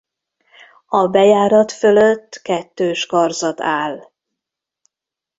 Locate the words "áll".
3.61-4.11